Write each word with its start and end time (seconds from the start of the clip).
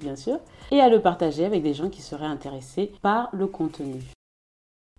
bien 0.00 0.16
sûr, 0.16 0.38
et 0.70 0.80
à 0.80 0.88
le 0.88 1.00
partager 1.00 1.44
avec 1.44 1.62
des 1.62 1.74
gens 1.74 1.90
qui 1.90 2.02
seraient 2.02 2.26
intéressés 2.26 2.92
par 3.02 3.28
le 3.32 3.46
contenu. 3.46 4.00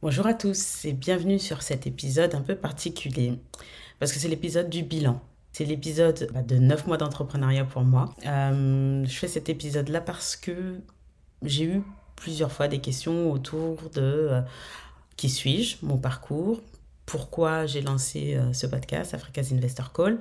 Bonjour 0.02 0.28
à 0.28 0.34
tous 0.34 0.86
et 0.86 0.94
bienvenue 0.94 1.40
sur 1.40 1.62
cet 1.62 1.88
épisode 1.88 2.36
un 2.36 2.42
peu 2.42 2.56
particulier, 2.56 3.40
parce 4.00 4.12
que 4.12 4.20
c'est 4.20 4.28
l'épisode 4.28 4.70
du 4.70 4.84
bilan. 4.84 5.20
C'est 5.52 5.66
l'épisode 5.66 6.30
bah, 6.34 6.44
de 6.44 6.58
9 6.58 6.86
mois 6.86 6.98
d'entrepreneuriat 6.98 7.64
pour 7.64 7.84
moi. 7.84 8.14
Euh, 8.26 9.06
je 9.06 9.18
fais 9.18 9.30
cet 9.30 9.48
épisode-là 9.48 10.02
parce 10.02 10.36
que 10.36 10.82
j'ai 11.42 11.64
eu 11.64 11.82
plusieurs 12.18 12.52
fois 12.52 12.68
des 12.68 12.80
questions 12.80 13.32
autour 13.32 13.78
de 13.94 14.02
euh, 14.02 14.42
qui 15.16 15.30
suis-je, 15.30 15.78
mon 15.82 15.98
parcours, 15.98 16.62
pourquoi 17.06 17.66
j'ai 17.68 17.82
lancé 17.82 18.36
euh, 18.36 18.52
ce 18.52 18.68
podcast, 18.68 19.14
Africa's 19.14 19.54
Investor 19.54 19.94
Call, 19.94 20.20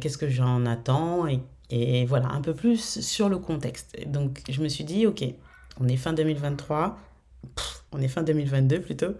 qu'est-ce 0.00 0.18
que 0.18 0.28
j'en 0.28 0.66
attends 0.66 1.26
et 1.26 1.40
et 1.70 2.04
voilà, 2.04 2.28
un 2.28 2.40
peu 2.40 2.54
plus 2.54 3.00
sur 3.00 3.28
le 3.28 3.38
contexte. 3.38 3.96
Donc 4.06 4.42
je 4.48 4.60
me 4.60 4.68
suis 4.68 4.84
dit, 4.84 5.06
ok, 5.06 5.24
on 5.80 5.88
est 5.88 5.96
fin 5.96 6.12
2023, 6.12 6.98
on 7.92 8.00
est 8.00 8.08
fin 8.08 8.22
2022 8.22 8.80
plutôt. 8.80 9.14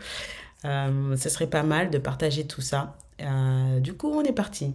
Euh, 0.65 1.17
ce 1.17 1.29
serait 1.29 1.47
pas 1.47 1.63
mal 1.63 1.91
de 1.91 1.99
partager 1.99 2.47
tout 2.47 2.61
ça. 2.61 2.97
Euh, 3.21 3.81
du 3.81 3.95
coup, 3.95 4.09
on 4.09 4.23
est 4.23 4.33
parti. 4.33 4.73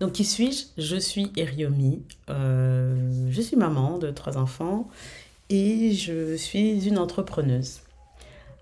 Donc, 0.00 0.12
qui 0.12 0.24
suis-je? 0.24 0.82
Je 0.82 0.96
suis 0.96 1.32
Eriomi. 1.36 2.02
Euh, 2.28 3.28
je 3.30 3.40
suis 3.40 3.56
maman 3.56 3.98
de 3.98 4.10
trois 4.10 4.36
enfants 4.36 4.88
et 5.48 5.92
je 5.92 6.36
suis 6.36 6.86
une 6.86 6.98
entrepreneuse. 6.98 7.80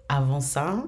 Avant 0.09 0.41
ça, 0.41 0.85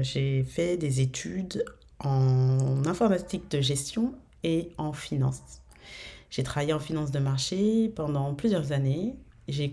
j'ai 0.00 0.42
fait 0.44 0.78
des 0.78 1.02
études 1.02 1.62
en 1.98 2.86
informatique 2.86 3.50
de 3.50 3.60
gestion 3.60 4.14
et 4.44 4.70
en 4.78 4.94
finance. 4.94 5.60
J'ai 6.30 6.42
travaillé 6.42 6.72
en 6.72 6.78
finance 6.78 7.10
de 7.10 7.18
marché 7.18 7.92
pendant 7.94 8.34
plusieurs 8.34 8.72
années. 8.72 9.14
J'ai 9.48 9.72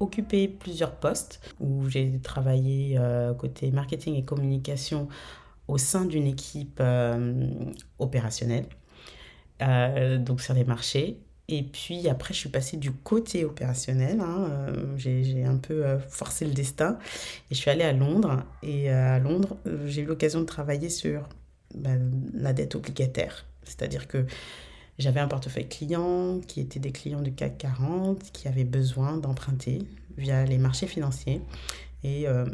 occupé 0.00 0.48
plusieurs 0.48 0.96
postes 0.96 1.40
où 1.60 1.88
j'ai 1.88 2.18
travaillé 2.22 2.96
euh, 2.98 3.34
côté 3.34 3.70
marketing 3.70 4.14
et 4.14 4.24
communication 4.24 5.08
au 5.68 5.78
sein 5.78 6.04
d'une 6.04 6.26
équipe 6.26 6.78
euh, 6.80 7.48
opérationnelle, 7.98 8.66
euh, 9.62 10.18
donc 10.18 10.40
sur 10.40 10.54
les 10.54 10.64
marchés. 10.64 11.18
Et 11.48 11.62
puis 11.62 12.08
après, 12.08 12.32
je 12.32 12.38
suis 12.38 12.48
passée 12.48 12.78
du 12.78 12.90
côté 12.90 13.44
opérationnel. 13.44 14.20
Hein, 14.20 14.72
j'ai 14.96 15.44
un 15.44 15.58
peu 15.58 15.84
forcé 16.08 16.46
le 16.46 16.52
destin. 16.52 16.98
Et 17.50 17.54
je 17.54 17.60
suis 17.60 17.70
allée 17.70 17.84
à 17.84 17.92
Londres. 17.92 18.42
Et 18.62 18.88
à 18.88 19.18
Londres, 19.18 19.58
j'ai 19.84 20.00
eu 20.00 20.06
l'occasion 20.06 20.40
de 20.40 20.46
travailler 20.46 20.88
sur 20.88 21.28
ben, 21.74 22.10
la 22.32 22.54
dette 22.54 22.74
obligataire. 22.74 23.44
C'est-à-dire 23.64 24.08
que 24.08 24.24
j'avais 24.98 25.20
un 25.20 25.28
portefeuille 25.28 25.68
client 25.68 26.40
qui 26.46 26.60
était 26.60 26.78
des 26.78 26.92
clients 26.92 27.22
du 27.22 27.32
CAC 27.32 27.58
40 27.58 28.32
qui 28.32 28.48
avaient 28.48 28.64
besoin 28.64 29.16
d'emprunter 29.16 29.80
via 30.16 30.44
les 30.44 30.58
marchés 30.58 30.86
financiers. 30.86 31.42
Et 32.04 32.28
euh, 32.28 32.46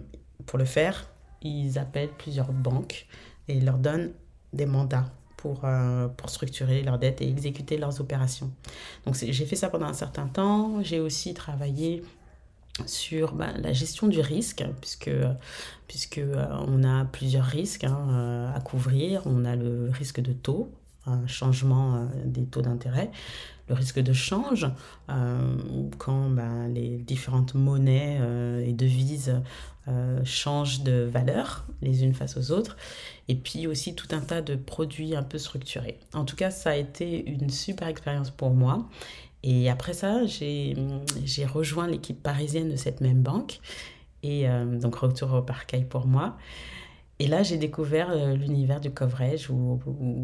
pour 0.46 0.58
le 0.58 0.64
faire, 0.64 1.10
ils 1.42 1.78
appellent 1.78 2.12
plusieurs 2.16 2.52
banques 2.52 3.06
et 3.48 3.60
leur 3.60 3.78
donnent 3.78 4.12
des 4.52 4.66
mandats 4.66 5.12
pour, 5.36 5.64
euh, 5.64 6.08
pour 6.08 6.30
structurer 6.30 6.82
leurs 6.82 6.98
dettes 6.98 7.20
et 7.20 7.28
exécuter 7.28 7.78
leurs 7.78 8.00
opérations. 8.00 8.50
Donc 9.04 9.16
j'ai 9.16 9.46
fait 9.46 9.56
ça 9.56 9.68
pendant 9.68 9.86
un 9.86 9.94
certain 9.94 10.26
temps. 10.26 10.82
J'ai 10.82 11.00
aussi 11.00 11.34
travaillé 11.34 12.02
sur 12.86 13.34
ben, 13.34 13.52
la 13.58 13.72
gestion 13.72 14.06
du 14.06 14.20
risque, 14.20 14.64
puisque, 14.80 15.10
puisque 15.88 16.18
euh, 16.18 16.46
on 16.66 16.84
a 16.84 17.04
plusieurs 17.04 17.44
risques 17.44 17.84
hein, 17.84 18.52
à 18.54 18.60
couvrir. 18.60 19.22
On 19.26 19.44
a 19.44 19.56
le 19.56 19.90
risque 19.90 20.20
de 20.20 20.32
taux, 20.32 20.70
un 21.06 21.26
changement 21.26 21.94
euh, 21.94 22.06
des 22.24 22.44
taux 22.44 22.62
d'intérêt, 22.62 23.10
le 23.68 23.74
risque 23.74 24.00
de 24.00 24.12
change 24.12 24.66
euh, 25.08 25.56
quand 25.98 26.28
ben, 26.28 26.68
les 26.68 26.98
différentes 26.98 27.54
monnaies 27.54 28.18
euh, 28.20 28.64
et 28.64 28.72
devises 28.72 29.40
changent 30.22 30.82
de 30.82 31.10
valeur 31.12 31.66
les 31.82 32.04
unes 32.04 32.14
face 32.14 32.36
aux 32.36 32.52
autres, 32.52 32.76
et 33.26 33.34
puis 33.34 33.66
aussi 33.66 33.96
tout 33.96 34.06
un 34.12 34.20
tas 34.20 34.40
de 34.40 34.54
produits 34.54 35.16
un 35.16 35.24
peu 35.24 35.36
structurés. 35.36 35.98
En 36.14 36.24
tout 36.24 36.36
cas, 36.36 36.52
ça 36.52 36.70
a 36.70 36.76
été 36.76 37.28
une 37.28 37.50
super 37.50 37.88
expérience 37.88 38.30
pour 38.30 38.50
moi. 38.50 38.88
Et 39.42 39.68
après 39.68 39.92
ça, 39.92 40.26
j'ai 40.26 40.76
rejoint 41.44 41.88
l'équipe 41.88 42.22
parisienne 42.22 42.70
de 42.70 42.76
cette 42.76 43.00
même 43.00 43.20
banque, 43.20 43.58
et 44.22 44.46
donc 44.80 44.94
retour 44.94 45.32
au 45.32 45.42
parquet 45.42 45.80
pour 45.80 46.06
moi. 46.06 46.36
Et 47.20 47.26
là, 47.26 47.42
j'ai 47.42 47.58
découvert 47.58 48.10
euh, 48.10 48.34
l'univers 48.34 48.80
du 48.80 48.90
coverage 48.90 49.50
ou, 49.50 49.78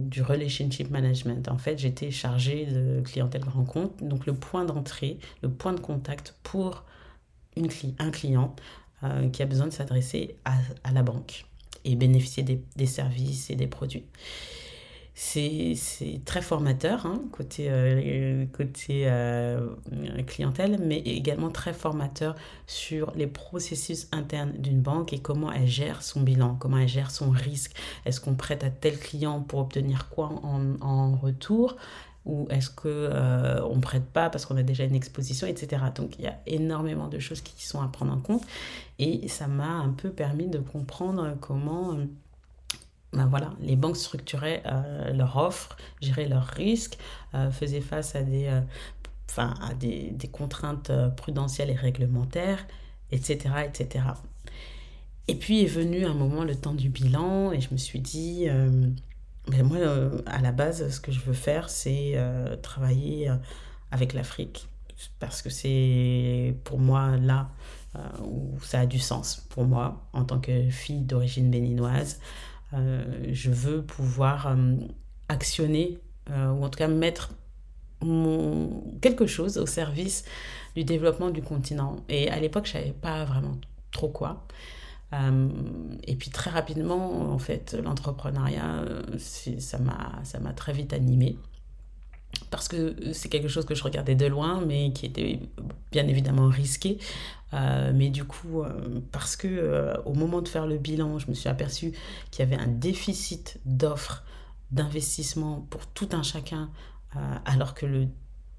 du 0.07 0.23
relationship 0.23 0.91
management. 0.91 1.47
En 1.49 1.59
fait, 1.59 1.79
j'étais 1.79 2.11
chargée 2.11 2.65
de 2.65 3.03
clientèle 3.03 3.43
grand 3.43 3.65
compte, 3.65 4.03
donc 4.03 4.25
le 4.25 4.33
point 4.33 4.65
d'entrée, 4.65 5.19
le 5.43 5.51
point 5.51 5.75
de 5.75 5.81
contact 5.81 6.35
pour 6.43 6.85
un 7.99 8.11
client 8.11 8.57
euh, 9.03 9.29
qui 9.29 9.43
a 9.43 9.47
besoin 9.47 9.67
de 9.67 9.73
s'adresser 9.73 10.37
à, 10.47 10.93
la 10.93 11.03
banque 11.03 11.45
et 11.85 11.97
bénéficier 11.97 12.43
des 12.43 12.87
services 12.87 13.51
et 13.51 13.57
des 13.57 13.67
produits 13.67 14.05
c'est 15.19 16.21
très 16.27 16.43
formateur 16.43 17.07
hein, 17.07 17.23
côté, 17.33 17.69
euh, 17.71 18.45
côté 18.53 19.05
euh, 19.07 19.67
clientèle, 20.27 20.79
mais 20.79 20.99
également 20.99 21.49
très 21.49 21.73
formateur 21.73 22.37
sur 22.67 23.13
les 23.17 23.27
processus 23.27 24.09
internes 24.13 24.53
d'une 24.59 24.83
banque 24.83 25.15
et 25.15 25.19
comment 25.19 25.51
elle 25.51 25.67
gère 25.67 26.03
son 26.03 26.21
bilan, 26.21 26.57
comment 26.61 26.77
elle 26.77 26.89
gère 26.89 27.11
son 27.11 27.31
risque. 27.31 27.73
Est-ce 28.05 28.21
qu'on 28.21 28.35
prête 28.35 28.63
à 28.63 28.69
tel 28.69 28.99
client 28.99 29.41
pour 29.41 29.61
obtenir 29.61 30.11
quoi 30.11 30.27
en, 30.43 30.79
en 30.83 31.17
retour? 31.17 31.77
Ou 32.27 32.47
est-ce 32.51 32.69
qu'on 32.69 32.89
euh, 32.89 33.63
on 33.71 33.77
ne 33.77 33.81
prête 33.81 34.05
pas 34.05 34.29
parce 34.29 34.45
qu'on 34.45 34.59
a 34.59 34.63
déjà 34.63 34.85
une 34.85 34.97
exposition, 34.97 35.47
etc. 35.47 35.83
Donc 35.95 36.19
il 36.19 36.27
y 36.27 36.29
a 36.29 36.39
énormément 36.45 37.09
de 37.09 37.21
choses 37.21 37.41
qui 37.41 37.67
sont 37.67 37.81
à 37.81 37.89
prendre 37.89 38.13
en 38.13 38.19
compte 38.19 38.43
et 38.99 39.29
ça 39.29 39.47
m'a 39.47 39.71
un 39.71 39.91
peu 39.91 40.11
permis 40.11 40.49
de 40.49 40.59
comprendre 40.59 41.37
comment 41.41 41.97
ben 43.13 43.27
voilà, 43.27 43.53
les 43.61 43.77
banques 43.77 43.97
structuraient 43.97 44.63
euh, 44.67 45.13
leur 45.13 45.37
offre, 45.37 45.77
géraient 46.01 46.29
leurs 46.29 46.47
risques, 46.47 46.99
euh, 47.35 47.51
faisaient 47.51 47.81
face 47.81 48.15
à 48.15 48.23
des, 48.23 48.47
euh, 48.47 48.61
à 49.39 49.75
des, 49.75 50.11
des 50.11 50.29
contraintes 50.29 50.91
prudentielles 51.17 51.71
et 51.71 51.75
réglementaires, 51.75 52.67
etc., 53.11 53.55
etc. 53.65 54.05
Et 55.29 55.35
puis 55.35 55.63
est 55.63 55.67
venu 55.67 56.05
un 56.05 56.15
moment 56.15 56.45
le 56.45 56.55
temps 56.55 56.75
du 56.75 56.89
bilan 56.89 57.53
et 57.53 57.61
je 57.61 57.69
me 57.73 57.77
suis 57.77 58.01
dit, 58.01 58.47
ben 59.49 59.63
moi, 59.65 59.79
à 60.27 60.41
la 60.41 60.53
base, 60.53 60.89
ce 60.89 61.01
que 61.01 61.11
je 61.11 61.21
veux 61.21 61.33
faire, 61.33 61.69
c'est 61.69 62.17
travailler 62.63 63.31
avec 63.91 64.15
l'Afrique 64.15 64.69
parce 65.19 65.43
que 65.43 65.51
c'est 65.51 66.57
pour 66.63 66.79
moi 66.79 67.17
là 67.17 67.51
où 68.23 68.57
ça 68.63 68.81
a 68.81 68.87
du 68.87 69.01
sens 69.01 69.45
pour 69.51 69.65
moi 69.65 70.07
en 70.13 70.25
tant 70.25 70.39
que 70.39 70.71
fille 70.71 71.03
d'origine 71.03 71.51
béninoise. 71.51 72.21
Euh, 72.75 73.29
je 73.33 73.51
veux 73.51 73.83
pouvoir 73.83 74.49
euh, 74.49 74.77
actionner, 75.29 75.99
euh, 76.31 76.51
ou 76.51 76.65
en 76.65 76.69
tout 76.69 76.79
cas 76.79 76.89
mettre 76.89 77.33
quelque 79.01 79.27
chose 79.27 79.57
au 79.57 79.65
service 79.65 80.25
du 80.75 80.85
développement 80.85 81.31
du 81.31 81.41
continent. 81.43 81.97
Et 82.09 82.29
à 82.29 82.39
l'époque, 82.39 82.67
je 82.67 82.73
savais 82.73 82.93
pas 82.93 83.25
vraiment 83.25 83.57
trop 83.91 84.11
quoi. 84.11 84.47
et 85.13 86.17
puis 86.17 86.31
très 86.31 86.51
rapidement, 86.51 87.33
en 87.33 87.39
fait, 87.39 87.75
l'entrepreneuriat, 87.83 88.85
ça 89.19 89.79
m'a 89.79 90.53
très 90.53 90.75
vite 90.75 90.93
animée 90.93 91.39
parce 92.57 92.69
que 92.69 93.13
c'est 93.13 93.29
quelque 93.29 93.49
chose 93.49 93.67
que 93.67 93.75
je 93.75 93.85
regardais 93.85 94.15
de 94.15 94.25
loin, 94.25 94.63
mais 94.67 94.91
qui 94.95 95.05
était 95.05 95.41
bien 95.93 96.09
évidemment 96.09 96.49
risqué. 96.49 96.97
Euh, 97.53 97.93
mais 97.95 98.09
du 98.09 98.25
coup, 98.25 98.63
euh, 98.63 98.71
parce 99.13 99.37
que 99.37 99.47
euh, 99.47 99.95
au 100.07 100.15
moment 100.15 100.41
de 100.41 100.49
faire 100.49 100.67
le 100.67 100.79
bilan, 100.79 101.19
je 101.19 101.29
me 101.29 101.35
suis 101.35 101.51
aperçue 101.51 101.93
qu'il 102.31 102.43
y 102.43 102.51
avait 102.51 102.61
un 102.61 102.67
déficit 102.67 103.61
d'offres, 103.67 104.25
d'investissement 104.71 105.67
pour 105.69 105.87
tout 105.87 106.09
un 106.13 106.23
chacun, 106.23 106.71
alors 107.45 107.75
que 107.75 107.85
le 107.85 108.09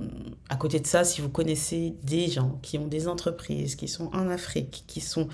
à 0.50 0.56
côté 0.56 0.80
de 0.80 0.88
ça, 0.88 1.04
si 1.04 1.22
vous 1.22 1.30
connaissez 1.30 1.96
des 2.04 2.30
gens 2.30 2.60
qui 2.62 2.78
ont 2.78 2.88
des 2.88 3.08
entreprises, 3.08 3.76
qui 3.76 3.88
sont 3.88 4.10
en 4.14 4.30
Afrique, 4.30 4.84
qui 4.88 5.02
sont 5.02 5.28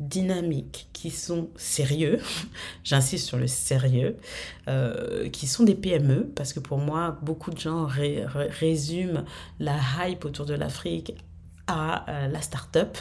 dynamiques, 0.00 0.88
qui 0.92 1.10
sont 1.10 1.50
sérieux, 1.56 2.20
j'insiste 2.84 3.26
sur 3.26 3.38
le 3.38 3.46
sérieux, 3.46 4.16
euh, 4.68 5.28
qui 5.30 5.46
sont 5.46 5.64
des 5.64 5.74
PME, 5.74 6.30
parce 6.34 6.52
que 6.52 6.60
pour 6.60 6.78
moi, 6.78 7.18
beaucoup 7.22 7.50
de 7.50 7.58
gens 7.58 7.86
résument 7.86 9.24
la 9.60 9.78
hype 9.98 10.24
autour 10.24 10.46
de 10.46 10.54
l'Afrique 10.54 11.14
à 11.66 12.10
euh, 12.10 12.28
la 12.28 12.42
start-up 12.42 12.98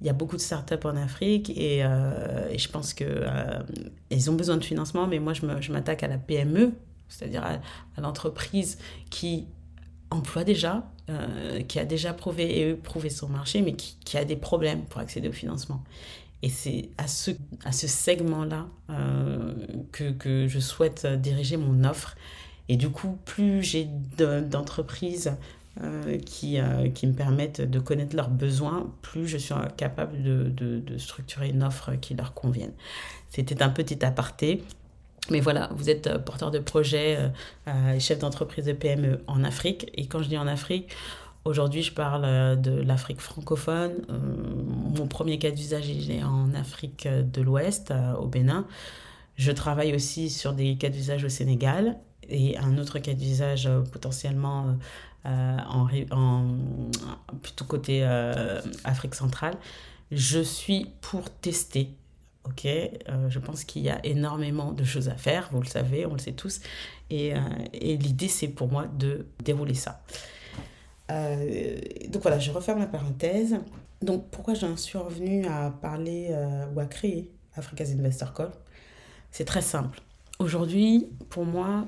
il 0.00 0.06
y 0.06 0.10
a 0.10 0.12
beaucoup 0.12 0.36
de 0.36 0.40
startups 0.40 0.84
en 0.84 0.96
Afrique 0.96 1.50
et, 1.50 1.84
euh, 1.84 2.56
je 2.56 2.68
pense 2.68 2.94
qu'ils 2.94 3.06
euh, 3.08 4.28
ont 4.28 4.34
besoin 4.34 4.56
de 4.56 4.64
financement, 4.64 5.06
mais 5.06 5.18
moi 5.18 5.34
je 5.34 5.72
m'attaque 5.72 6.02
à 6.02 6.08
la 6.08 6.18
PME, 6.18 6.72
c'est-à-dire 7.08 7.44
à, 7.44 8.00
l'entreprise 8.00 8.78
qui 9.10 9.46
emploie 10.10 10.44
déjà, 10.44 10.90
euh, 11.10 11.60
qui 11.62 11.78
a 11.78 11.84
déjà 11.84 12.14
prouvé 12.14 12.60
et 12.60 12.74
prouvé 12.74 13.10
son 13.10 13.28
marché, 13.28 13.60
mais 13.60 13.74
qui, 13.74 13.96
qui, 14.04 14.16
a 14.16 14.24
des 14.24 14.36
problèmes 14.36 14.82
pour 14.84 15.00
accéder 15.00 15.28
au 15.28 15.32
financement. 15.32 15.84
Et 16.42 16.48
c'est 16.48 16.88
à 16.96 17.06
ce, 17.06 17.32
à 17.64 17.72
ce 17.72 17.86
segment-là 17.86 18.66
que, 19.92 20.10
que 20.12 20.48
je 20.48 20.58
souhaite 20.58 21.06
diriger 21.06 21.58
mon 21.58 21.84
offre. 21.84 22.16
Et 22.70 22.76
du 22.76 22.88
coup, 22.88 23.18
plus 23.26 23.62
j'ai 23.62 23.90
d'entreprises 24.16 25.32
euh, 25.80 26.18
qui, 26.18 26.58
euh, 26.58 26.88
qui 26.88 27.06
me 27.06 27.12
permettent 27.12 27.60
de 27.60 27.78
connaître 27.78 28.16
leurs 28.16 28.28
besoins, 28.28 28.92
plus 29.02 29.28
je 29.28 29.38
suis 29.38 29.54
capable 29.76 30.20
de, 30.20 30.50
de, 30.50 30.98
structurer 30.98 31.48
une 31.48 31.62
offre 31.62 31.94
qui 31.94 32.14
leur 32.14 32.34
convienne. 32.34 32.72
C'était 33.28 33.62
un 33.62 33.68
petit 33.70 34.04
aparté. 34.04 34.64
Mais 35.30 35.38
voilà, 35.38 35.70
vous 35.76 35.88
êtes 35.88 36.18
porteur 36.24 36.50
de 36.50 36.58
projet, 36.58 37.30
euh, 37.68 38.00
chef 38.00 38.18
d'entreprise 38.18 38.64
de 38.64 38.72
PME 38.72 39.22
en 39.28 39.44
Afrique. 39.44 39.88
Et 39.94 40.06
quand 40.06 40.20
je 40.22 40.28
dis 40.28 40.36
en 40.36 40.48
Afrique, 40.48 40.88
aujourd'hui 41.44 41.82
je 41.82 41.92
parle 41.92 42.60
de 42.60 42.82
l'Afrique 42.82 43.20
francophone. 43.20 43.92
mon 44.98 45.06
premier 45.06 45.38
cas 45.38 45.52
d'usage, 45.52 45.88
est 45.88 46.24
en 46.24 46.52
Afrique 46.52 47.06
de 47.06 47.42
l'Ouest, 47.42 47.94
au 48.18 48.26
Bénin. 48.26 48.66
Je 49.36 49.52
travaille 49.52 49.94
aussi 49.94 50.30
sur 50.30 50.52
des 50.52 50.76
cas 50.76 50.88
d'usage 50.88 51.24
au 51.24 51.28
Sénégal 51.28 51.96
et 52.28 52.56
un 52.58 52.78
autre 52.78 52.98
cas 52.98 53.14
d'usage 53.14 53.68
potentiellement 53.92 54.76
euh, 55.26 55.58
en, 55.68 55.86
en, 56.12 56.56
plutôt 57.42 57.66
côté 57.66 58.00
euh, 58.02 58.60
Afrique 58.84 59.14
centrale. 59.14 59.54
Je 60.10 60.40
suis 60.40 60.90
pour 61.02 61.30
tester. 61.30 61.90
Ok, 62.44 62.64
euh, 62.64 63.28
je 63.28 63.38
pense 63.38 63.64
qu'il 63.64 63.82
y 63.82 63.90
a 63.90 64.04
énormément 64.04 64.72
de 64.72 64.82
choses 64.82 65.10
à 65.10 65.14
faire, 65.14 65.50
vous 65.52 65.60
le 65.60 65.66
savez, 65.66 66.06
on 66.06 66.14
le 66.14 66.18
sait 66.18 66.32
tous. 66.32 66.60
Et, 67.10 67.34
et 67.74 67.96
l'idée, 67.98 68.28
c'est 68.28 68.48
pour 68.48 68.68
moi 68.68 68.86
de 68.86 69.26
dérouler 69.44 69.74
ça. 69.74 70.00
donc 71.08 72.22
voilà, 72.22 72.38
je 72.38 72.50
referme 72.50 72.78
la 72.78 72.86
parenthèse. 72.86 73.56
Donc 74.00 74.30
pourquoi 74.30 74.54
j'en 74.54 74.76
suis 74.78 74.96
revenue 74.96 75.44
à 75.46 75.70
parler 75.70 76.34
ou 76.74 76.80
à 76.80 76.86
créer 76.86 77.30
Africa's 77.56 77.90
Investor 77.90 78.32
Call? 78.32 78.52
C'est 79.32 79.44
très 79.44 79.60
simple. 79.60 80.00
Aujourd'hui, 80.38 81.08
pour 81.28 81.44
moi, 81.44 81.84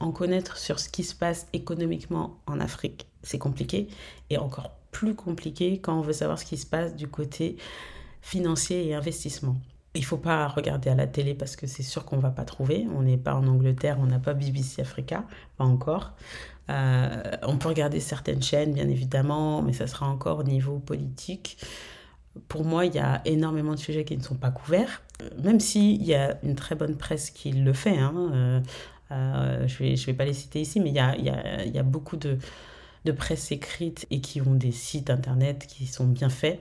en 0.00 0.12
connaître 0.12 0.56
sur 0.56 0.80
ce 0.80 0.88
qui 0.88 1.04
se 1.04 1.14
passe 1.14 1.46
économiquement 1.52 2.38
en 2.46 2.58
Afrique, 2.58 3.06
c'est 3.22 3.38
compliqué. 3.38 3.88
Et 4.30 4.38
encore 4.38 4.72
plus 4.90 5.14
compliqué 5.14 5.78
quand 5.78 5.98
on 5.98 6.02
veut 6.02 6.12
savoir 6.12 6.38
ce 6.38 6.44
qui 6.44 6.56
se 6.56 6.66
passe 6.66 6.96
du 6.96 7.08
côté 7.08 7.56
financier 8.22 8.86
et 8.86 8.94
investissement. 8.94 9.56
Il 9.94 10.02
ne 10.02 10.06
faut 10.06 10.18
pas 10.18 10.46
regarder 10.46 10.88
à 10.88 10.94
la 10.94 11.06
télé 11.06 11.34
parce 11.34 11.56
que 11.56 11.66
c'est 11.66 11.82
sûr 11.82 12.04
qu'on 12.04 12.16
ne 12.16 12.22
va 12.22 12.30
pas 12.30 12.44
trouver. 12.44 12.86
On 12.94 13.02
n'est 13.02 13.16
pas 13.16 13.34
en 13.34 13.46
Angleterre, 13.46 13.98
on 14.00 14.06
n'a 14.06 14.20
pas 14.20 14.34
BBC 14.34 14.82
Africa, 14.82 15.24
pas 15.56 15.64
encore. 15.64 16.12
Euh, 16.70 17.22
on 17.42 17.56
peut 17.56 17.68
regarder 17.68 17.98
certaines 17.98 18.42
chaînes, 18.42 18.72
bien 18.72 18.88
évidemment, 18.88 19.62
mais 19.62 19.72
ça 19.72 19.88
sera 19.88 20.06
encore 20.06 20.38
au 20.38 20.42
niveau 20.44 20.78
politique. 20.78 21.58
Pour 22.46 22.64
moi, 22.64 22.86
il 22.86 22.94
y 22.94 23.00
a 23.00 23.20
énormément 23.24 23.74
de 23.74 23.80
sujets 23.80 24.04
qui 24.04 24.16
ne 24.16 24.22
sont 24.22 24.36
pas 24.36 24.52
couverts, 24.52 25.02
même 25.42 25.58
s'il 25.58 26.02
y 26.04 26.14
a 26.14 26.38
une 26.44 26.54
très 26.54 26.76
bonne 26.76 26.96
presse 26.96 27.30
qui 27.30 27.50
le 27.50 27.72
fait. 27.72 27.98
Hein. 27.98 28.14
Euh, 28.32 28.60
euh, 29.12 29.66
je 29.66 29.82
ne 29.82 29.88
vais, 29.90 29.96
je 29.96 30.06
vais 30.06 30.14
pas 30.14 30.24
les 30.24 30.32
citer 30.32 30.60
ici, 30.60 30.80
mais 30.80 30.90
il 30.90 30.96
y 30.96 31.00
a, 31.00 31.16
y, 31.16 31.28
a, 31.28 31.64
y 31.64 31.78
a, 31.78 31.82
beaucoup 31.82 32.16
de, 32.16 32.38
de 33.04 33.12
presse 33.12 33.50
écrite 33.52 34.06
et 34.10 34.20
qui 34.20 34.40
ont 34.40 34.54
des 34.54 34.72
sites 34.72 35.10
internet 35.10 35.66
qui 35.66 35.86
sont 35.86 36.06
bien 36.06 36.28
faits. 36.28 36.60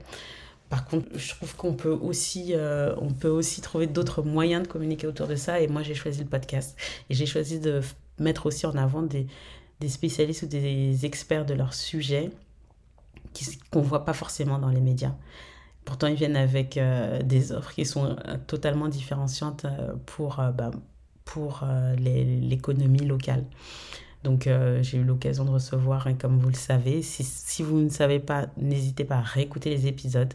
Par 0.69 0.85
contre, 0.85 1.07
je 1.15 1.29
trouve 1.31 1.55
qu'on 1.55 1.73
peut 1.73 1.89
aussi, 1.89 2.53
euh, 2.53 2.95
peut 3.19 3.29
aussi 3.29 3.61
trouver 3.61 3.87
d'autres 3.87 4.21
moyens 4.21 4.63
de 4.63 4.67
communiquer 4.67 5.07
autour 5.07 5.27
de 5.27 5.35
ça. 5.35 5.59
Et 5.61 5.67
moi, 5.67 5.81
j'ai 5.81 5.95
choisi 5.95 6.19
le 6.19 6.27
podcast. 6.27 6.77
Et 7.09 7.15
j'ai 7.15 7.25
choisi 7.25 7.59
de 7.59 7.81
mettre 8.19 8.45
aussi 8.45 8.65
en 8.67 8.75
avant 8.75 9.01
des, 9.01 9.25
des 9.79 9.89
spécialistes 9.89 10.43
ou 10.43 10.47
des 10.47 11.05
experts 11.05 11.45
de 11.45 11.55
leur 11.55 11.73
sujet 11.73 12.29
qu'on 13.71 13.79
ne 13.79 13.85
voit 13.85 14.05
pas 14.05 14.13
forcément 14.13 14.59
dans 14.59 14.69
les 14.69 14.81
médias. 14.81 15.15
Pourtant, 15.85 16.07
ils 16.07 16.15
viennent 16.15 16.35
avec 16.35 16.77
euh, 16.77 17.21
des 17.23 17.51
offres 17.51 17.73
qui 17.73 17.85
sont 17.85 18.15
totalement 18.45 18.89
différenciantes 18.89 19.65
pour, 20.05 20.37
bah, 20.55 20.71
pour 21.29 21.61
euh, 21.63 21.95
l'économie 21.95 23.05
locale. 23.05 23.43
Donc 24.23 24.47
euh, 24.47 24.81
j'ai 24.81 24.97
eu 24.97 25.03
l'occasion 25.03 25.45
de 25.45 25.51
recevoir, 25.51 26.07
hein, 26.07 26.15
comme 26.15 26.39
vous 26.39 26.49
le 26.49 26.55
savez, 26.55 27.01
si, 27.03 27.63
vous 27.63 27.79
ne 27.79 27.89
savez 27.89 28.19
pas, 28.19 28.47
n'hésitez 28.57 29.05
pas 29.05 29.17
à 29.17 29.21
réécouter 29.21 29.69
les 29.69 29.87
épisodes, 29.87 30.33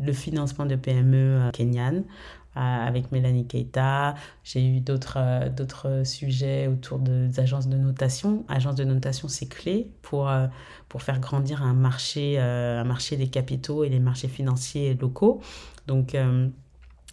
le 0.00 0.12
financement 0.12 0.64
de 0.64 0.74
PME 0.74 1.16
euh, 1.16 1.50
kenyan 1.50 2.04
avec 2.54 3.12
Mélanie 3.12 3.46
Keita. 3.46 4.14
J'ai 4.44 4.66
eu 4.66 4.80
d'autres 4.80 5.48
d'autres 5.48 6.02
sujets 6.04 6.66
autour 6.66 6.98
des 6.98 7.40
agences 7.40 7.66
de 7.66 7.78
notation. 7.78 8.44
Agences 8.46 8.74
de 8.74 8.84
notation, 8.84 9.28
c'est 9.28 9.48
clé 9.48 9.90
pour, 10.02 10.30
pour 10.90 11.00
faire 11.00 11.18
grandir 11.18 11.62
un 11.62 11.72
marché, 11.72 12.38
un 12.38 12.84
marché 12.84 13.16
des 13.16 13.28
capitaux 13.28 13.84
et 13.84 13.88
les 13.88 14.00
marchés 14.00 14.28
financiers 14.28 14.92
locaux. 15.00 15.40
Donc 15.86 16.14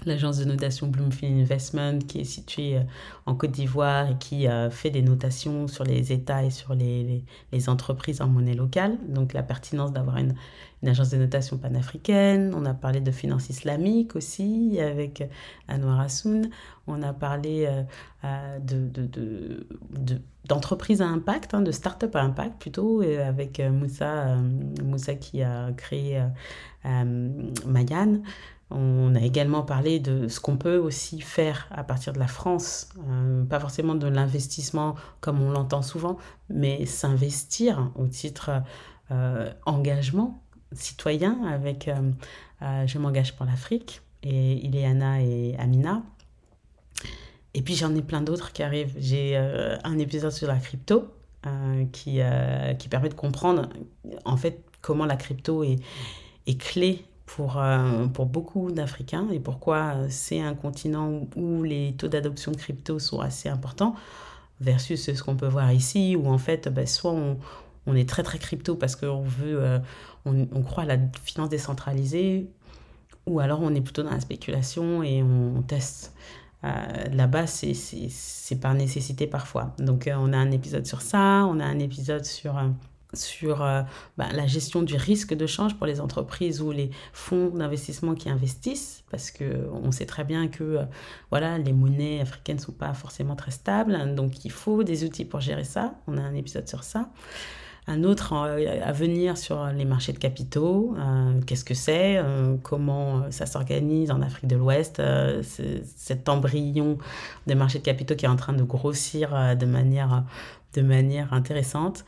l'agence 0.05 0.37
de 0.37 0.45
notation 0.45 0.87
Bloomfield 0.87 1.39
Investment 1.39 1.99
qui 1.99 2.19
est 2.19 2.25
située 2.25 2.77
euh, 2.77 2.83
en 3.25 3.35
Côte 3.35 3.51
d'Ivoire 3.51 4.11
et 4.11 4.17
qui 4.17 4.47
euh, 4.47 4.69
fait 4.69 4.89
des 4.89 5.01
notations 5.01 5.67
sur 5.67 5.83
les 5.83 6.11
États 6.11 6.43
et 6.43 6.49
sur 6.49 6.73
les, 6.73 7.23
les, 7.51 7.69
entreprises 7.69 8.21
en 8.21 8.27
monnaie 8.27 8.53
locale. 8.53 8.97
Donc 9.07 9.33
la 9.33 9.43
pertinence 9.43 9.91
d'avoir 9.91 10.17
une, 10.17 10.35
une, 10.81 10.89
agence 10.89 11.09
de 11.09 11.17
notation 11.17 11.57
panafricaine. 11.57 12.53
On 12.55 12.65
a 12.65 12.73
parlé 12.73 13.01
de 13.01 13.11
finance 13.11 13.49
islamique 13.49 14.15
aussi 14.15 14.79
avec 14.79 15.27
Anwar 15.67 15.99
Hassoun. 15.99 16.49
On 16.87 17.01
a 17.03 17.13
parlé 17.13 17.69
euh, 18.23 18.59
de, 18.59 18.87
de, 18.87 20.21
d'entreprises 20.45 21.01
à 21.01 21.07
impact, 21.07 21.53
hein, 21.53 21.61
de 21.61 21.71
start-up 21.71 22.15
à 22.15 22.21
impact 22.21 22.59
plutôt, 22.59 23.01
avec 23.01 23.59
Moussa, 23.59 24.37
Moussa 24.83 25.13
qui 25.15 25.43
a 25.43 25.71
créé 25.73 26.23
Mayan. 26.83 28.21
On 28.71 29.15
a 29.15 29.21
également 29.21 29.63
parlé 29.63 29.99
de 29.99 30.27
ce 30.27 30.39
qu'on 30.39 30.55
peut 30.57 30.77
aussi 30.77 31.21
faire 31.21 31.67
à 31.71 31.83
partir 31.83 32.13
de 32.13 32.19
la 32.19 32.27
France, 32.27 32.89
euh, 33.09 33.43
pas 33.43 33.59
forcément 33.59 33.95
de 33.95 34.07
l'investissement 34.07 34.95
comme 35.21 35.41
on 35.41 35.49
l'entend 35.49 35.81
souvent, 35.81 36.17
mais 36.49 36.85
s'investir 36.85 37.91
au 37.95 38.05
titre 38.05 38.61
euh, 39.11 39.51
engagement 39.65 40.43
citoyen 40.71 41.43
avec 41.45 41.88
euh, 41.88 42.85
Je 42.85 42.99
m'engage 42.99 43.35
pour 43.35 43.47
l'Afrique 43.47 44.01
et 44.21 44.63
Ileana 44.63 45.23
et 45.23 45.55
Amina. 45.57 46.03
Et 47.55 47.63
puis 47.63 47.73
j'en 47.73 47.95
ai 47.95 48.03
plein 48.03 48.21
d'autres 48.21 48.53
qui 48.53 48.61
arrivent. 48.61 48.93
J'ai 48.99 49.35
un 49.35 49.97
épisode 49.97 50.31
sur 50.31 50.47
la 50.47 50.57
crypto 50.57 51.11
qui, 51.91 52.19
permet 52.91 53.09
de 53.09 53.15
comprendre 53.15 53.69
en 54.25 54.38
fait 54.38 54.63
comment 54.81 55.07
la 55.07 55.15
crypto 55.15 55.63
est, 55.63 55.77
est 56.45 56.61
clé 56.61 57.08
pour, 57.36 57.57
euh, 57.57 58.07
pour 58.07 58.25
beaucoup 58.25 58.71
d'Africains 58.71 59.27
et 59.31 59.39
pourquoi 59.39 60.09
c'est 60.09 60.41
un 60.41 60.55
continent 60.55 61.27
où 61.36 61.63
les 61.63 61.93
taux 61.93 62.07
d'adoption 62.07 62.51
crypto 62.53 62.98
sont 62.98 63.19
assez 63.19 63.50
importants 63.50 63.95
versus 64.62 65.13
ce 65.13 65.24
qu'on 65.24 65.36
peut 65.36 65.48
voir 65.48 65.71
ici 65.71 66.15
où 66.15 66.27
en 66.27 66.39
fait 66.39 66.69
ben, 66.69 66.88
soit 66.88 67.12
on, 67.12 67.38
on, 67.86 67.95
est 67.95 68.09
très 68.09 68.24
très 68.24 68.39
crypto 68.39 68.75
parce 68.75 68.95
qu'on 68.95 69.21
veut 69.21 69.62
euh, 69.62 69.79
on, 70.25 70.48
on, 70.51 70.63
croit 70.63 70.83
à 70.83 70.86
la 70.88 70.98
finance 71.24 71.50
décentralisée 71.50 72.50
ou 73.27 73.39
alors 73.39 73.62
on 73.62 73.75
est 73.75 73.81
plutôt 73.81 74.01
dans 74.01 74.12
la 74.12 74.21
spéculation 74.21 75.03
et 75.03 75.21
on, 75.21 75.62
teste. 75.62 76.15
Euh, 76.63 76.69
là-bas 77.13 77.45
c'est 77.48 78.59
par 78.59 78.74
nécessité 78.74 79.27
parfois. 79.27 79.75
Donc 79.77 80.09
on 80.12 80.33
a 80.33 80.38
un 80.38 80.51
épisode 80.51 80.86
sur 80.88 81.01
ça 81.01 81.45
on 81.48 81.59
a 81.59 81.65
un 81.65 81.79
épisode 81.79 82.25
sur 82.25 82.57
sur 83.13 83.63
euh, 83.63 83.81
bah, 84.17 84.27
la 84.33 84.45
gestion 84.45 84.83
du 84.83 84.95
risque 84.95 85.33
de 85.33 85.47
change 85.47 85.75
pour 85.75 85.87
les 85.87 85.99
entreprises 85.99 86.61
ou 86.61 86.71
les 86.71 86.91
fonds 87.11 87.49
d'investissement 87.49 88.13
qui 88.13 88.29
investissent, 88.29 89.03
parce 89.09 89.31
qu'on 89.31 89.91
sait 89.91 90.05
très 90.05 90.23
bien 90.23 90.47
que 90.47 90.63
euh, 90.63 90.83
voilà, 91.31 91.57
les 91.57 91.73
monnaies 91.73 92.21
africaines 92.21 92.57
ne 92.57 92.61
sont 92.61 92.71
pas 92.71 92.93
forcément 92.93 93.35
très 93.35 93.51
stables, 93.51 94.13
donc 94.15 94.45
il 94.45 94.51
faut 94.51 94.83
des 94.83 95.03
outils 95.03 95.25
pour 95.25 95.39
gérer 95.39 95.63
ça. 95.63 95.95
On 96.07 96.17
a 96.17 96.21
un 96.21 96.35
épisode 96.35 96.67
sur 96.67 96.83
ça. 96.83 97.09
Un 97.87 98.03
autre 98.03 98.33
euh, 98.33 98.79
à 98.83 98.91
venir 98.91 99.39
sur 99.39 99.65
les 99.65 99.85
marchés 99.85 100.13
de 100.13 100.19
capitaux, 100.19 100.95
qu'est-ce 101.47 101.65
que 101.65 101.73
c'est, 101.73 102.23
comment 102.61 103.31
ça 103.31 103.47
s'organise 103.47 104.11
en 104.11 104.21
Afrique 104.21 104.45
de 104.45 104.55
l'Ouest, 104.55 105.01
cet 105.41 106.29
embryon 106.29 106.99
des 107.47 107.55
marchés 107.55 107.79
de 107.79 107.83
capitaux 107.83 108.15
qui 108.15 108.25
est 108.25 108.29
en 108.29 108.35
train 108.35 108.53
de 108.53 108.61
grossir 108.61 109.55
de 109.57 109.65
manière, 109.65 110.23
de 110.75 110.81
manière 110.83 111.33
intéressante. 111.33 112.05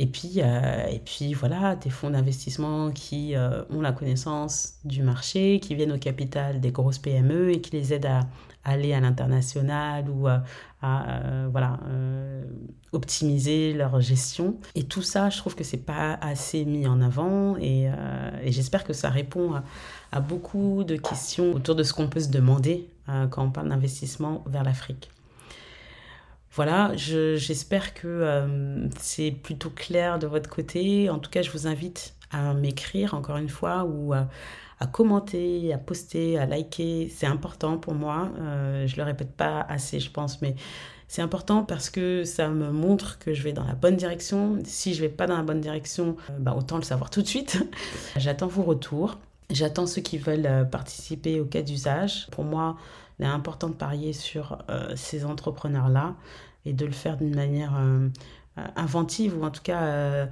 Et 0.00 0.06
puis, 0.06 0.34
euh, 0.36 0.86
et 0.86 1.00
puis 1.00 1.34
voilà, 1.34 1.74
des 1.74 1.90
fonds 1.90 2.10
d'investissement 2.10 2.92
qui 2.92 3.34
euh, 3.34 3.64
ont 3.70 3.80
la 3.80 3.92
connaissance 3.92 4.74
du 4.84 5.02
marché, 5.02 5.58
qui 5.60 5.74
viennent 5.74 5.92
au 5.92 5.98
capital 5.98 6.60
des 6.60 6.70
grosses 6.70 6.98
PME 6.98 7.50
et 7.50 7.60
qui 7.60 7.72
les 7.72 7.92
aident 7.92 8.06
à, 8.06 8.20
aller 8.64 8.92
à 8.92 9.00
l'international 9.00 10.08
ou 10.08 10.28
à, 10.28 10.42
euh, 10.84 11.48
voilà, 11.50 11.80
optimiser 12.92 13.72
leur 13.72 14.00
gestion. 14.00 14.58
Et 14.76 14.84
tout 14.84 15.02
ça, 15.02 15.30
je 15.30 15.38
trouve 15.38 15.56
que 15.56 15.64
c'est 15.64 15.84
pas 15.84 16.14
assez 16.20 16.64
mis 16.64 16.86
en 16.86 17.00
avant 17.00 17.56
et, 17.56 17.90
j'espère 18.46 18.84
que 18.84 18.92
ça 18.92 19.10
répond 19.10 19.54
à, 19.54 19.64
à, 20.12 20.20
beaucoup 20.20 20.84
de 20.84 20.96
questions 20.96 21.52
autour 21.52 21.74
de 21.74 21.82
ce 21.82 21.92
qu'on 21.92 22.08
peut 22.08 22.20
se 22.20 22.30
demander 22.30 22.88
quand 23.30 23.44
on 23.44 23.50
parle 23.50 23.70
d'investissement 23.70 24.44
vers 24.46 24.62
l'Afrique. 24.62 25.10
Voilà, 26.58 26.90
j'espère 26.96 27.94
que 27.94 28.08
euh, 28.08 28.88
c'est 28.98 29.30
plutôt 29.30 29.70
clair 29.70 30.18
de 30.18 30.26
votre 30.26 30.50
côté. 30.50 31.08
En 31.08 31.20
tout 31.20 31.30
cas, 31.30 31.40
je 31.40 31.52
vous 31.52 31.68
invite 31.68 32.16
à 32.32 32.52
m'écrire 32.52 33.14
encore 33.14 33.36
une 33.36 33.48
fois 33.48 33.84
ou 33.84 34.12
à, 34.12 34.26
commenter, 34.90 35.72
à 35.72 35.78
poster, 35.78 36.36
à 36.36 36.46
liker. 36.46 37.12
C'est 37.14 37.28
important 37.28 37.78
pour 37.78 37.94
moi. 37.94 38.32
Euh, 38.40 38.88
je 38.88 38.96
le 38.96 39.04
répète 39.04 39.36
pas 39.36 39.60
assez, 39.68 40.00
je 40.00 40.10
pense, 40.10 40.42
mais 40.42 40.56
c'est 41.06 41.22
important 41.22 41.62
parce 41.62 41.90
que 41.90 42.24
ça 42.24 42.48
me 42.48 42.72
montre 42.72 43.20
que 43.20 43.34
je 43.34 43.44
vais 43.44 43.52
dans 43.52 43.64
la 43.64 43.74
bonne 43.74 43.94
direction. 43.94 44.58
Si 44.64 44.94
je 44.94 45.00
vais 45.00 45.08
pas 45.08 45.28
dans 45.28 45.36
la 45.36 45.44
bonne 45.44 45.60
direction, 45.60 46.16
euh, 46.28 46.38
bah, 46.40 46.56
autant 46.58 46.78
le 46.78 46.82
savoir 46.82 47.10
tout 47.10 47.22
de 47.22 47.28
suite. 47.28 47.64
J'attends 48.16 48.48
vos 48.48 48.64
retours. 48.64 49.18
J'attends 49.50 49.86
ceux 49.86 50.02
qui 50.02 50.18
veulent 50.18 50.68
participer 50.72 51.38
au 51.38 51.44
cas 51.44 51.62
d'usage. 51.62 52.26
Pour 52.32 52.42
moi, 52.42 52.76
il 53.20 53.26
est 53.26 53.28
important 53.28 53.68
de 53.68 53.74
parier 53.74 54.12
sur 54.12 54.58
ces 54.94 55.24
entrepreneurs-là 55.24 56.14
et 56.68 56.72
de 56.72 56.84
le 56.84 56.92
faire 56.92 57.16
d'une 57.16 57.34
manière 57.34 57.74
euh, 57.76 58.08
euh, 58.58 58.66
inventive 58.76 59.36
ou 59.38 59.44
en 59.44 59.50
tout 59.50 59.62
cas 59.62 59.82
euh, 59.82 60.26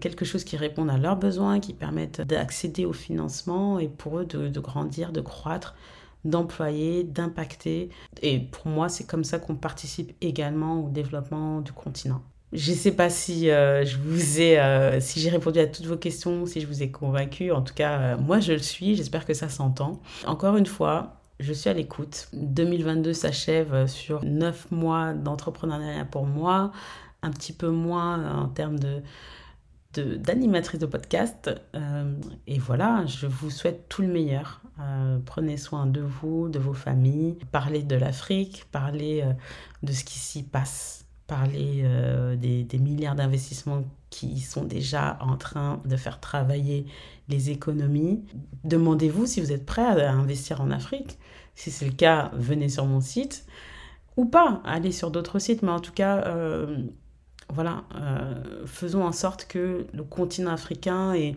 quelque 0.00 0.24
chose 0.24 0.42
qui 0.42 0.56
réponde 0.56 0.90
à 0.90 0.98
leurs 0.98 1.16
besoins, 1.16 1.60
qui 1.60 1.72
permette 1.72 2.20
d'accéder 2.22 2.84
au 2.84 2.92
financement 2.92 3.78
et 3.78 3.88
pour 3.88 4.18
eux 4.18 4.24
de, 4.24 4.60
grandir, 4.60 5.12
de 5.12 5.20
croître 5.20 5.74
d'employer, 6.24 7.04
d'impacter. 7.04 7.90
Et 8.22 8.40
pour 8.40 8.68
moi, 8.68 8.88
c'est 8.88 9.04
comme 9.04 9.24
ça 9.24 9.38
qu'on 9.38 9.56
participe 9.56 10.14
également 10.22 10.82
au 10.82 10.88
développement 10.88 11.60
du 11.60 11.70
continent. 11.72 12.22
Je 12.54 12.70
ne 12.70 12.76
sais 12.76 12.92
pas 12.92 13.10
si 13.10 13.48
je 13.48 14.98
si 15.00 15.20
j'ai 15.20 15.28
répondu 15.28 15.58
à 15.58 15.66
toutes 15.66 15.84
vos 15.84 15.98
questions, 15.98 16.46
si 16.46 16.62
je 16.62 16.66
vous 16.66 16.82
ai 16.82 16.90
convaincu. 16.90 17.52
En 17.52 17.60
tout 17.60 17.74
cas, 17.74 18.16
moi, 18.16 18.40
je 18.40 18.52
le 18.52 18.58
suis. 18.58 18.96
J'espère 18.96 19.26
que 19.26 19.34
ça 19.34 19.50
s'entend. 19.50 20.00
Encore 20.26 20.56
une 20.56 20.64
fois, 20.64 21.23
je 21.44 21.52
suis 21.52 21.70
à 21.70 21.74
l'écoute. 21.74 22.28
2022 22.32 23.12
s'achève 23.12 23.86
sur 23.86 24.24
9 24.24 24.70
mois 24.70 25.12
d'entrepreneuriat 25.12 26.04
pour 26.04 26.26
moi, 26.26 26.72
un 27.22 27.30
petit 27.30 27.52
peu 27.52 27.68
moins 27.68 28.42
en 28.42 28.48
termes 28.48 28.78
de 28.78 29.02
d'animatrice 29.96 30.80
de, 30.80 30.86
podcast. 30.86 31.50
Euh, 31.74 32.14
et 32.48 32.58
voilà, 32.58 33.06
je 33.06 33.26
vous 33.26 33.50
souhaite 33.50 33.88
tout 33.88 34.02
le 34.02 34.08
meilleur. 34.08 34.60
Euh, 34.80 35.18
prenez 35.24 35.56
soin 35.56 35.86
de 35.86 36.00
vous, 36.00 36.48
de 36.48 36.58
vos 36.58 36.74
familles. 36.74 37.38
Parlez 37.52 37.84
de 37.84 37.94
l'Afrique, 37.94 38.64
parlez 38.72 39.22
euh, 39.22 39.32
de 39.84 39.92
ce 39.92 40.02
qui 40.02 40.18
s'y 40.18 40.42
passe. 40.42 41.06
Parlez 41.28 41.88
des, 42.36 42.64
des, 42.64 42.78
milliards 42.78 43.14
d'investissements 43.14 43.84
qui 44.14 44.38
sont 44.38 44.64
déjà 44.64 45.18
en 45.20 45.36
train 45.36 45.82
de 45.84 45.96
faire 45.96 46.20
travailler 46.20 46.86
les 47.28 47.50
économies. 47.50 48.24
Demandez-vous 48.62 49.26
si 49.26 49.40
vous 49.40 49.50
êtes 49.50 49.66
prêt 49.66 49.82
à 49.82 50.12
investir 50.12 50.60
en 50.60 50.70
Afrique. 50.70 51.18
Si 51.56 51.72
c'est 51.72 51.86
le 51.86 51.92
cas, 51.92 52.30
venez 52.34 52.68
sur 52.68 52.86
mon 52.86 53.00
site. 53.00 53.44
Ou 54.16 54.26
pas, 54.26 54.62
allez 54.64 54.92
sur 54.92 55.10
d'autres 55.10 55.40
sites, 55.40 55.62
mais 55.62 55.72
en 55.72 55.80
tout 55.80 55.92
cas, 55.92 56.22
euh, 56.28 56.84
voilà, 57.52 57.82
euh, 57.96 58.64
faisons 58.66 59.04
en 59.04 59.10
sorte 59.10 59.46
que 59.46 59.84
le 59.92 60.04
continent 60.04 60.52
africain 60.52 61.12
et 61.14 61.36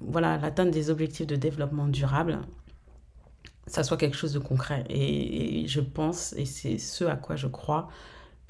voilà, 0.00 0.38
l'atteinte 0.38 0.70
des 0.70 0.88
objectifs 0.88 1.26
de 1.26 1.36
développement 1.36 1.86
durable, 1.86 2.38
ça 3.66 3.84
soit 3.84 3.98
quelque 3.98 4.16
chose 4.16 4.32
de 4.32 4.38
concret. 4.38 4.84
Et, 4.88 5.66
je 5.66 5.80
pense, 5.80 6.32
et 6.38 6.46
c'est 6.46 6.78
ce 6.78 7.04
à 7.04 7.16
quoi 7.16 7.36
je 7.36 7.48
crois, 7.48 7.90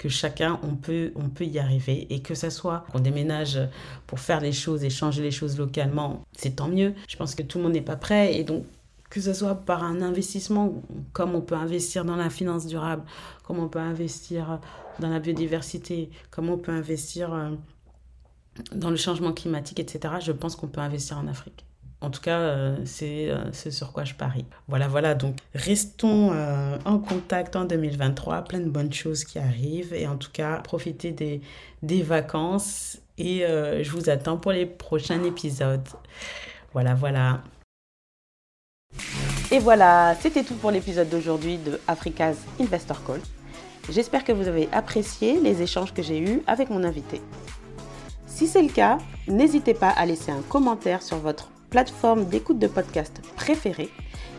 que 0.01 0.09
chacun, 0.09 0.59
on 0.63 0.75
peut, 0.75 1.11
on 1.15 1.29
peut 1.29 1.45
y 1.45 1.59
arriver. 1.59 2.07
Et 2.09 2.23
que 2.23 2.33
ça 2.33 2.49
soit 2.49 2.85
qu'on 2.91 2.99
déménage 2.99 3.59
pour 4.07 4.19
faire 4.19 4.41
les 4.41 4.51
choses 4.51 4.83
et 4.83 4.89
changer 4.89 5.21
les 5.21 5.29
choses 5.29 5.59
localement, 5.59 6.25
c'est 6.35 6.55
tant 6.55 6.67
mieux. 6.67 6.95
Je 7.07 7.17
pense 7.17 7.35
que 7.35 7.43
tout 7.43 7.59
le 7.59 7.65
monde 7.65 7.73
n'est 7.73 7.81
pas 7.81 7.97
prêt. 7.97 8.35
Et 8.35 8.43
donc, 8.43 8.65
que 9.11 9.21
ce 9.21 9.31
soit 9.31 9.53
par 9.53 9.83
un 9.83 10.01
investissement, 10.01 10.81
comme 11.13 11.35
on 11.35 11.41
peut 11.41 11.53
investir 11.53 12.03
dans 12.03 12.15
la 12.15 12.31
finance 12.31 12.65
durable, 12.65 13.03
comme 13.43 13.59
on 13.59 13.67
peut 13.67 13.77
investir 13.77 14.59
dans 14.97 15.09
la 15.09 15.19
biodiversité, 15.19 16.09
comme 16.31 16.49
on 16.49 16.57
peut 16.57 16.71
investir 16.71 17.31
euh, 17.35 17.51
dans 18.73 18.89
le 18.89 18.95
changement 18.95 19.33
climatique, 19.33 19.79
etc., 19.79 20.15
je 20.19 20.31
pense 20.31 20.55
qu'on 20.55 20.67
peut 20.67 20.81
investir 20.81 21.19
en 21.19 21.27
Afrique. 21.27 21.63
En 22.01 22.09
tout 22.09 22.21
cas, 22.21 22.39
euh, 22.39 22.77
c'est 22.83 23.29
euh, 23.29 23.51
ce 23.53 23.69
sur 23.69 23.93
quoi 23.93 24.03
je 24.03 24.15
parie. 24.15 24.45
Voilà, 24.67 24.87
voilà. 24.87 25.13
Donc, 25.13 25.35
restons 25.53 26.31
en 26.85 26.99
contact 26.99 27.55
en 27.55 27.65
2023. 27.65 28.43
Plein 28.43 28.59
de 28.59 28.69
bonnes 28.69 28.91
choses 28.91 29.23
qui 29.23 29.39
arrivent. 29.39 29.93
Et 29.93 30.07
en 30.07 30.17
tout 30.17 30.31
cas, 30.31 30.57
profitez 30.57 31.11
des, 31.11 31.41
des 31.83 32.01
vacances. 32.01 32.97
Et 33.17 33.41
je 33.41 33.91
vous 33.91 34.09
attends 34.09 34.37
pour 34.37 34.51
les 34.51 34.65
prochains 34.65 35.23
épisodes. 35.23 35.87
Voilà, 36.73 36.95
voilà. 36.95 37.43
Et 39.51 39.59
voilà, 39.59 40.15
c'était 40.21 40.43
tout 40.43 40.55
pour 40.55 40.71
l'épisode 40.71 41.09
d'aujourd'hui 41.09 41.57
de 41.57 41.79
Africa's 41.87 42.37
Investor 42.59 43.03
Call. 43.05 43.19
J'espère 43.89 44.23
que 44.23 44.31
vous 44.31 44.47
avez 44.47 44.69
apprécié 44.71 45.39
les 45.41 45.61
échanges 45.61 45.93
que 45.93 46.01
j'ai 46.01 46.19
eus 46.19 46.41
avec 46.47 46.69
mon 46.69 46.83
invité. 46.83 47.21
Si 48.27 48.47
c'est 48.47 48.61
le 48.61 48.69
cas, 48.69 48.97
n'hésitez 49.27 49.73
pas 49.73 49.89
à 49.89 50.05
laisser 50.05 50.31
un 50.31 50.41
commentaire 50.41 51.01
sur 51.01 51.17
votre 51.17 51.49
plateforme 51.71 52.25
d'écoute 52.25 52.59
de 52.59 52.67
podcast 52.67 53.21
préférée 53.35 53.89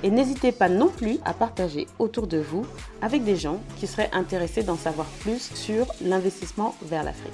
et 0.04 0.10
n'hésitez 0.10 0.52
pas 0.52 0.68
non 0.68 0.88
plus 0.88 1.18
à 1.24 1.32
partager 1.32 1.88
autour 1.98 2.28
de 2.28 2.38
vous 2.38 2.64
avec 3.00 3.24
des 3.24 3.36
gens 3.36 3.60
qui 3.78 3.88
seraient 3.88 4.10
intéressés 4.12 4.62
d'en 4.62 4.76
savoir 4.76 5.06
plus 5.20 5.50
sur 5.54 5.86
l'investissement 6.00 6.76
vers 6.82 7.02
l'Afrique. 7.02 7.32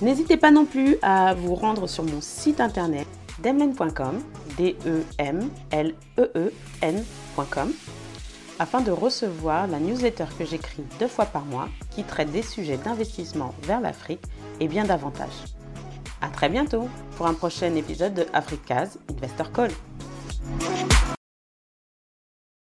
N'hésitez 0.00 0.36
pas 0.36 0.50
non 0.50 0.64
plus 0.64 0.96
à 1.02 1.34
vous 1.34 1.54
rendre 1.54 1.86
sur 1.86 2.04
mon 2.04 2.20
site 2.20 2.60
internet 2.60 3.06
demlen.com, 3.42 4.22
D-E-M-L-E-E-N.com, 4.56 4.92
afin 8.58 8.80
de 8.80 8.90
recevoir 8.92 9.66
la 9.66 9.80
newsletter 9.80 10.26
que 10.38 10.44
j'écris 10.44 10.84
deux 11.00 11.08
fois 11.08 11.26
par 11.26 11.44
mois 11.44 11.68
qui 11.90 12.04
traite 12.04 12.30
des 12.30 12.42
sujets 12.42 12.76
d'investissement 12.76 13.54
vers 13.62 13.80
l'Afrique 13.80 14.22
et 14.60 14.68
bien 14.68 14.84
davantage. 14.84 15.53
À 16.24 16.28
très 16.28 16.48
bientôt 16.48 16.88
pour 17.18 17.26
un 17.26 17.34
prochain 17.34 17.74
épisode 17.74 18.14
de 18.14 18.26
Africa's 18.32 18.96
Investor 19.10 19.52
Call. 19.52 19.70